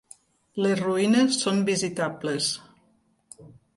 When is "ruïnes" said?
0.79-1.37